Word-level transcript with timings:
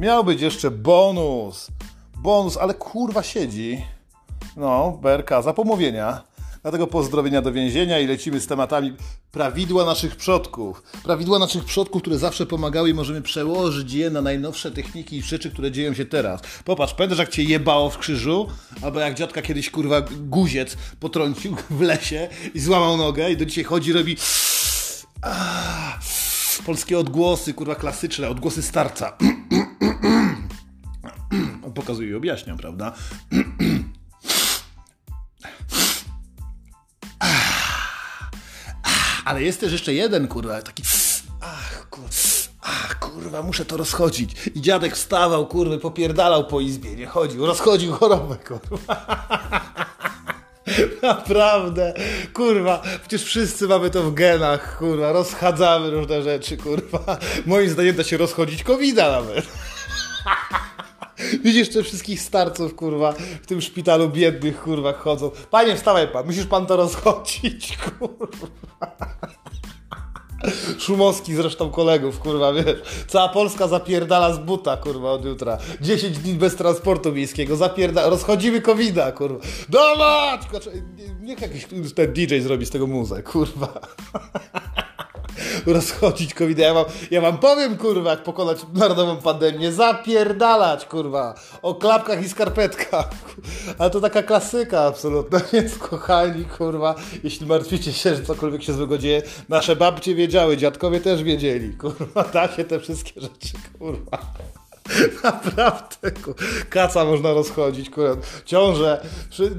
Miał 0.00 0.24
być 0.24 0.40
jeszcze 0.40 0.70
bonus. 0.70 1.68
Bonus, 2.16 2.56
ale 2.56 2.74
kurwa 2.74 3.22
siedzi. 3.22 3.84
No, 4.56 4.98
BRK 5.02 5.30
za 5.42 5.52
pomówienia. 5.52 6.22
Dlatego 6.62 6.86
pozdrowienia 6.86 7.42
do 7.42 7.52
więzienia 7.52 7.98
i 7.98 8.06
lecimy 8.06 8.40
z 8.40 8.46
tematami 8.46 8.96
prawidła 9.32 9.84
naszych 9.84 10.16
przodków. 10.16 10.82
Prawidła 11.04 11.38
naszych 11.38 11.64
przodków, 11.64 12.02
które 12.02 12.18
zawsze 12.18 12.46
pomagały 12.46 12.90
i 12.90 12.94
możemy 12.94 13.22
przełożyć 13.22 13.92
je 13.92 14.10
na 14.10 14.22
najnowsze 14.22 14.70
techniki 14.70 15.16
i 15.16 15.22
rzeczy, 15.22 15.50
które 15.50 15.72
dzieją 15.72 15.94
się 15.94 16.04
teraz. 16.04 16.40
Popatrz, 16.64 16.94
pamiętasz 16.94 17.18
jak 17.18 17.28
cię 17.28 17.42
jebało 17.42 17.90
w 17.90 17.98
krzyżu? 17.98 18.46
Albo 18.82 19.00
jak 19.00 19.14
dziadka 19.14 19.42
kiedyś 19.42 19.70
kurwa 19.70 20.00
guziec 20.20 20.76
potrącił 21.00 21.56
w 21.70 21.80
lesie 21.80 22.28
i 22.54 22.60
złamał 22.60 22.96
nogę 22.96 23.30
i 23.30 23.36
do 23.36 23.46
dzisiaj 23.46 23.64
chodzi 23.64 23.92
robi... 23.92 24.16
Polskie 26.66 26.98
odgłosy, 26.98 27.54
kurwa 27.54 27.74
klasyczne, 27.74 28.28
odgłosy 28.28 28.62
starca. 28.62 29.16
On 31.66 31.72
pokazuje 31.74 32.10
i 32.10 32.14
objaśnia, 32.14 32.56
prawda? 32.56 32.92
Ale 39.24 39.42
jest 39.42 39.60
też 39.60 39.72
jeszcze 39.72 39.94
jeden, 39.94 40.28
kurwa, 40.28 40.62
taki... 40.62 40.82
Ach, 41.40 41.88
kurwa, 41.90 42.08
ach, 42.62 42.98
kurwa, 42.98 43.42
muszę 43.42 43.64
to 43.64 43.76
rozchodzić. 43.76 44.30
I 44.54 44.60
dziadek 44.60 44.96
wstawał, 44.96 45.46
kurwa, 45.46 45.78
popierdalał 45.78 46.46
po 46.46 46.60
izbie, 46.60 46.96
nie 46.96 47.06
chodził, 47.06 47.46
rozchodził 47.46 47.92
chorobę, 47.92 48.36
kurwa. 48.36 49.06
Naprawdę, 51.02 51.94
kurwa, 52.34 52.82
przecież 53.00 53.24
wszyscy 53.24 53.68
mamy 53.68 53.90
to 53.90 54.02
w 54.02 54.14
genach, 54.14 54.78
kurwa, 54.78 55.12
rozchadzamy 55.12 55.90
różne 55.90 56.22
rzeczy, 56.22 56.56
kurwa. 56.56 57.18
Moim 57.46 57.70
zdaniem 57.70 57.96
da 57.96 58.04
się 58.04 58.16
rozchodzić 58.16 58.62
covid 58.62 58.96
nawet. 58.96 59.46
Widzisz 61.48 61.68
te 61.68 61.82
wszystkich 61.82 62.20
starców, 62.20 62.74
kurwa, 62.74 63.12
w 63.42 63.46
tym 63.46 63.60
szpitalu 63.60 64.08
biednych, 64.08 64.62
kurwa, 64.62 64.92
chodzą. 64.92 65.30
Panie, 65.50 65.76
wstawaj 65.76 66.08
pan, 66.08 66.26
musisz 66.26 66.46
pan 66.46 66.66
to 66.66 66.76
rozchodzić, 66.76 67.76
kurwa. 67.98 68.96
Szumowski 70.78 71.34
zresztą 71.34 71.70
kolegów, 71.70 72.18
kurwa, 72.18 72.52
wiesz. 72.52 72.82
Cała 73.06 73.28
Polska 73.28 73.68
zapierdala 73.68 74.34
z 74.34 74.38
buta, 74.38 74.76
kurwa, 74.76 75.10
od 75.10 75.24
jutra. 75.24 75.58
10 75.80 76.18
dni 76.18 76.34
bez 76.34 76.56
transportu 76.56 77.12
miejskiego, 77.12 77.56
zapierdala, 77.56 78.08
rozchodzimy 78.08 78.60
covida, 78.60 79.12
kurwa. 79.12 79.40
Dawać! 79.68 80.40
Niech 81.20 81.40
jakiś 81.40 81.66
ten 81.94 82.12
DJ 82.12 82.38
zrobi 82.38 82.66
z 82.66 82.70
tego 82.70 82.86
muzę, 82.86 83.22
kurwa 83.22 83.68
rozchodzić 85.72 86.34
covid 86.34 86.58
ja 86.58 86.74
wam, 86.74 86.84
ja 87.10 87.20
wam 87.20 87.38
powiem, 87.38 87.76
kurwa, 87.76 88.10
jak 88.10 88.22
pokonać 88.22 88.58
narodową 88.74 89.16
pandemię. 89.16 89.72
Zapierdalać, 89.72 90.86
kurwa. 90.86 91.34
O 91.62 91.74
klapkach 91.74 92.24
i 92.24 92.28
skarpetkach. 92.28 93.10
Ale 93.78 93.90
to 93.90 94.00
taka 94.00 94.22
klasyka 94.22 94.80
absolutna, 94.80 95.40
więc 95.52 95.78
kochani, 95.78 96.44
kurwa, 96.44 96.94
jeśli 97.24 97.46
martwicie 97.46 97.92
się, 97.92 98.16
że 98.16 98.22
cokolwiek 98.22 98.62
się 98.62 98.72
złego 98.72 98.98
dzieje, 98.98 99.22
nasze 99.48 99.76
babcie 99.76 100.14
wiedziały, 100.14 100.56
dziadkowie 100.56 101.00
też 101.00 101.22
wiedzieli, 101.22 101.74
kurwa, 101.74 102.24
da 102.32 102.48
się 102.48 102.64
te 102.64 102.80
wszystkie 102.80 103.20
rzeczy, 103.20 103.48
kurwa. 103.78 104.18
Naprawdę, 105.24 106.12
kaca 106.70 107.04
można 107.04 107.32
rozchodzić, 107.32 107.90
kurwa. 107.90 108.16
Ciąże, 108.44 109.06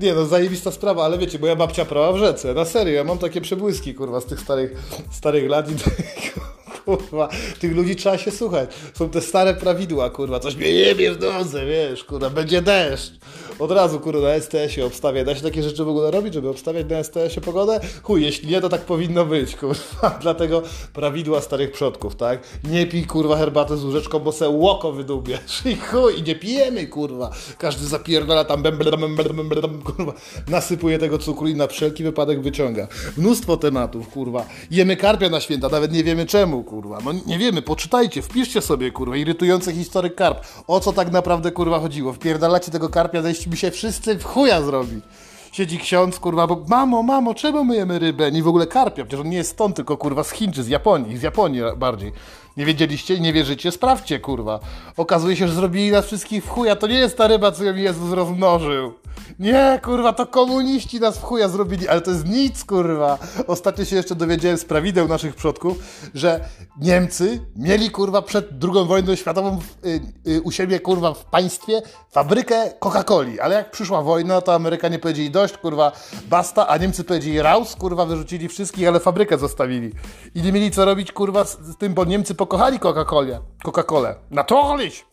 nie 0.00 0.14
no, 0.14 0.26
zajebista 0.26 0.70
sprawa, 0.70 1.04
ale 1.04 1.18
wiecie, 1.18 1.38
moja 1.38 1.56
babcia 1.56 1.84
prała 1.84 2.12
w 2.12 2.16
rzece, 2.16 2.54
na 2.54 2.64
serio, 2.64 2.94
ja 2.94 3.04
mam 3.04 3.18
takie 3.18 3.40
przebłyski, 3.40 3.94
kurwa, 3.94 4.20
z 4.20 4.26
tych 4.26 4.40
starych, 4.40 4.72
starych 5.10 5.50
lat 5.50 5.70
i 5.70 5.74
kurwa, 6.84 7.28
tych 7.60 7.76
ludzi 7.76 7.96
trzeba 7.96 8.18
się 8.18 8.30
słuchać. 8.30 8.70
Są 8.94 9.08
te 9.08 9.20
stare 9.20 9.54
prawidła, 9.54 10.10
kurwa, 10.10 10.40
coś 10.40 10.56
mnie 10.56 10.70
jebie 10.70 11.12
w 11.12 11.20
nodze, 11.20 11.66
wiesz, 11.66 12.04
kurwa, 12.04 12.30
będzie 12.30 12.62
deszcz. 12.62 13.12
Od 13.58 13.70
razu, 13.70 14.00
kurwa, 14.00 14.28
na 14.28 14.40
STS-ie 14.40 14.86
obstawia. 14.86 15.24
Da 15.24 15.34
się 15.34 15.42
takie 15.42 15.62
rzeczy 15.62 15.84
w 15.84 15.88
ogóle 15.88 16.10
robić, 16.10 16.34
żeby 16.34 16.48
obstawiać 16.48 16.86
na 16.90 16.98
STS-ie 16.98 17.40
pogodę? 17.40 17.80
Chuj, 18.02 18.22
jeśli 18.22 18.50
nie, 18.50 18.60
to 18.60 18.68
tak 18.68 18.80
powinno 18.80 19.24
być, 19.24 19.56
kurwa. 19.56 20.18
Dlatego 20.22 20.62
prawidła 20.92 21.40
starych 21.40 21.72
przodków, 21.72 22.16
tak? 22.16 22.40
Nie 22.64 22.86
pij, 22.86 23.06
kurwa, 23.06 23.36
herbatę 23.36 23.76
z 23.76 23.84
łóżeczką, 23.84 24.18
bo 24.18 24.32
se 24.32 24.48
łoko 24.48 24.92
wydubiesz. 24.92 25.62
I 25.72 25.76
chuj, 25.76 26.18
i 26.18 26.22
nie 26.22 26.34
pijemy, 26.34 26.86
kurwa. 26.86 27.30
Każdy 27.58 27.86
zapierdala 27.86 28.44
tam, 28.44 28.62
bem, 28.62 28.78
bem, 28.78 29.16
bem, 29.16 29.48
bem, 29.48 29.82
kurwa. 29.82 30.12
Nasypuje 30.48 30.98
tego 30.98 31.18
cukru 31.18 31.48
i 31.48 31.54
na 31.54 31.66
wszelki 31.66 32.04
wypadek 32.04 32.40
wyciąga. 32.40 32.88
Mnóstwo 33.16 33.56
tematów, 33.56 34.08
kurwa. 34.08 34.46
Jemy 34.70 34.96
karpia 34.96 35.28
na 35.28 35.40
święta, 35.40 35.68
nawet 35.68 35.92
nie 35.92 36.04
wiemy 36.04 36.26
czemu, 36.26 36.64
kurwa. 36.64 36.98
No 37.04 37.12
nie 37.26 37.38
wiemy, 37.38 37.62
poczytajcie, 37.62 38.22
wpiszcie 38.22 38.62
sobie, 38.62 38.90
kurwa, 38.90 39.16
irytujący 39.16 39.72
historyk 39.72 40.14
karp. 40.14 40.38
O 40.66 40.80
co 40.80 40.92
tak 40.92 41.12
naprawdę, 41.12 41.50
kurwa, 41.52 41.78
chodziło? 41.78 42.12
Wpierdalacie 42.12 42.70
tego 42.70 42.88
karpia, 42.88 43.22
zejść 43.22 43.47
mi 43.50 43.56
się 43.56 43.70
wszyscy 43.70 44.14
w 44.14 44.24
chuja 44.24 44.62
zrobić. 44.62 45.04
Siedzi 45.52 45.78
ksiądz, 45.78 46.18
kurwa, 46.18 46.46
bo 46.46 46.64
mamo, 46.68 47.02
mamo, 47.02 47.34
czemu 47.34 47.64
myjemy 47.64 47.98
rybę? 47.98 48.28
I 48.28 48.42
w 48.42 48.48
ogóle 48.48 48.66
karpia, 48.66 49.04
przecież 49.04 49.20
on 49.20 49.30
nie 49.30 49.36
jest 49.36 49.50
stąd, 49.50 49.76
tylko 49.76 49.96
kurwa 49.96 50.24
z 50.24 50.30
Chin 50.30 50.52
czy 50.52 50.62
z 50.62 50.68
Japonii, 50.68 51.18
z 51.18 51.22
Japonii 51.22 51.60
bardziej. 51.76 52.12
Nie 52.56 52.66
wiedzieliście, 52.66 53.20
nie 53.20 53.32
wierzycie? 53.32 53.72
Sprawdźcie, 53.72 54.18
kurwa. 54.18 54.60
Okazuje 54.96 55.36
się, 55.36 55.48
że 55.48 55.54
zrobili 55.54 55.90
nas 55.90 56.06
wszystkich 56.06 56.44
w 56.44 56.48
chuja. 56.48 56.76
To 56.76 56.86
nie 56.86 56.98
jest 56.98 57.18
ta 57.18 57.26
ryba, 57.26 57.52
co 57.52 57.64
ją 57.64 57.74
Jezus 57.74 58.12
rozmnożył. 58.12 58.94
Nie, 59.38 59.80
kurwa, 59.84 60.12
to 60.12 60.26
komuniści 60.26 61.00
nas 61.00 61.18
w 61.18 61.22
chuja 61.22 61.48
zrobili, 61.48 61.88
ale 61.88 62.00
to 62.00 62.10
jest 62.10 62.26
nic, 62.26 62.64
kurwa. 62.64 63.18
Ostatnio 63.46 63.84
się 63.84 63.96
jeszcze 63.96 64.14
dowiedziałem 64.14 64.58
z 64.58 64.64
prawideł 64.64 65.08
naszych 65.08 65.34
przodków, 65.34 65.78
że 66.14 66.40
Niemcy 66.80 67.40
mieli, 67.56 67.90
kurwa, 67.90 68.22
przed 68.22 68.50
II 68.62 68.86
wojną 68.86 69.14
światową 69.14 69.58
y, 69.84 70.00
y, 70.30 70.42
u 70.42 70.50
siebie, 70.50 70.80
kurwa, 70.80 71.14
w 71.14 71.24
państwie 71.24 71.82
fabrykę 72.10 72.72
Coca-Coli. 72.80 73.38
Ale 73.40 73.54
jak 73.54 73.70
przyszła 73.70 74.02
wojna, 74.02 74.40
to 74.40 74.54
Amerykanie 74.54 74.98
powiedzieli 74.98 75.30
dość, 75.30 75.58
kurwa, 75.58 75.92
basta, 76.28 76.68
a 76.68 76.76
Niemcy 76.76 77.04
powiedzieli 77.04 77.42
raus, 77.42 77.76
kurwa, 77.76 78.06
wyrzucili 78.06 78.48
wszystkich, 78.48 78.88
ale 78.88 79.00
fabrykę 79.00 79.38
zostawili. 79.38 79.92
I 80.34 80.42
nie 80.42 80.52
mieli 80.52 80.70
co 80.70 80.84
robić, 80.84 81.12
kurwa, 81.12 81.44
z, 81.44 81.76
tym, 81.78 81.94
bo 81.94 82.04
Niemcy 82.04 82.34
pokochali 82.34 82.78
Coca-Colę. 82.78 83.40
Coca-Colę. 83.64 84.14
Natürlich! 84.30 85.07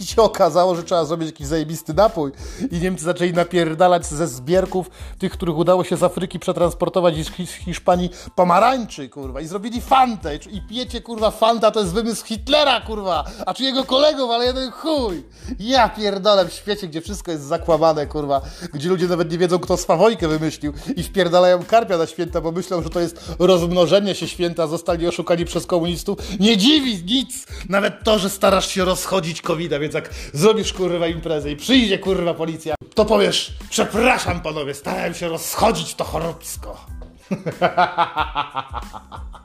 I 0.00 0.06
się 0.16 0.22
okazało, 0.22 0.76
że 0.76 0.82
trzeba 0.82 1.04
zrobić 1.04 1.26
jakiś 1.26 1.46
zajebisty 1.46 1.94
napój. 1.94 2.32
I 2.70 2.78
Niemcy 2.78 3.04
zaczęli 3.04 3.32
napierdalać 3.32 4.06
ze 4.06 4.28
zbierków 4.28 4.90
tych, 5.18 5.32
których 5.32 5.56
udało 5.56 5.84
się 5.84 5.96
z 5.96 6.02
Afryki 6.02 6.38
przetransportować 6.38 7.14
z 7.16 7.50
Hiszpanii 7.50 8.10
pomarańczy, 8.34 9.08
kurwa. 9.08 9.40
I 9.40 9.46
zrobili 9.46 9.80
fantę. 9.80 10.36
I 10.36 10.62
pijecie, 10.68 11.00
kurwa, 11.00 11.30
fanta 11.30 11.70
to 11.70 11.80
jest 11.80 11.92
wymysł 11.92 12.26
Hitlera, 12.26 12.80
kurwa. 12.80 13.24
A 13.46 13.54
czy 13.54 13.62
jego 13.62 13.84
kolegów, 13.84 14.30
ale 14.30 14.46
jeden 14.46 14.70
chuj. 14.70 15.24
Ja 15.58 15.88
pierdolę 15.88 16.48
w 16.48 16.52
świecie, 16.52 16.88
gdzie 16.88 17.00
wszystko 17.00 17.30
jest 17.30 17.44
zakłamane, 17.44 18.06
kurwa. 18.06 18.40
Gdzie 18.74 18.88
ludzie 18.88 19.06
nawet 19.06 19.32
nie 19.32 19.38
wiedzą, 19.38 19.58
kto 19.58 19.76
swawojkę 19.76 20.28
wymyślił. 20.28 20.72
I 20.96 21.02
wpierdalają 21.02 21.64
karpia 21.64 21.98
na 21.98 22.06
święta, 22.06 22.40
bo 22.40 22.52
myślą, 22.52 22.82
że 22.82 22.90
to 22.90 23.00
jest 23.00 23.34
rozmnożenie 23.38 24.14
się 24.14 24.28
święta. 24.28 24.66
Zostali 24.66 25.06
oszukani 25.06 25.44
przez 25.44 25.66
komunistów. 25.66 26.18
Nie 26.40 26.56
dziwi 26.56 27.04
nic. 27.04 27.46
Nawet 27.68 28.04
to, 28.04 28.18
że 28.18 28.30
starasz 28.30 28.68
się 28.68 28.84
rozchodzić 28.84 29.42
covid 29.42 29.72
więc 29.86 29.94
jak 29.94 30.10
zrobisz 30.32 30.72
kurwa 30.72 31.06
imprezę 31.06 31.50
i 31.50 31.56
przyjdzie 31.56 31.98
kurwa 31.98 32.34
policja, 32.34 32.74
to 32.94 33.04
powiesz, 33.04 33.52
przepraszam 33.70 34.40
panowie, 34.40 34.74
starałem 34.74 35.14
się 35.14 35.28
rozchodzić 35.28 35.94
to 35.94 36.04
choróbsko. 36.04 36.86